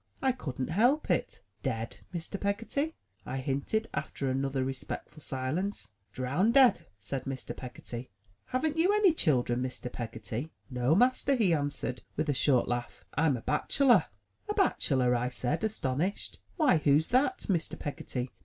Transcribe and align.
I 0.19 0.31
couldn't 0.31 0.69
help 0.69 1.11
it. 1.11 1.43
"—Dead, 1.61 1.99
Mr. 2.11 2.41
Peggotty?'' 2.41 2.95
I 3.23 3.37
hinted, 3.37 3.87
after 3.93 4.27
another 4.31 4.63
respectful 4.63 5.21
silence. 5.21 5.91
"Drowndead,'' 6.11 6.87
said 6.97 7.25
Mr. 7.25 7.55
Peggotty. 7.55 8.09
"Haven't 8.45 8.77
you 8.79 8.91
any 8.95 9.13
children, 9.13 9.61
Mr. 9.61 9.91
Peggotty? 9.91 10.49
"No, 10.71 10.95
master,*' 10.95 11.35
he 11.35 11.53
answered, 11.53 12.01
with 12.17 12.29
a 12.29 12.33
short 12.33 12.67
laugh. 12.67 13.05
"I'm 13.13 13.37
a 13.37 13.41
bacheldore." 13.43 14.05
"A 14.49 14.55
bachelor!" 14.55 15.13
I 15.15 15.29
said, 15.29 15.63
astonished. 15.63 16.39
"Why, 16.57 16.77
who's 16.77 17.09
that, 17.09 17.41
Mr. 17.41 17.77
Peggotty?" 17.77 18.31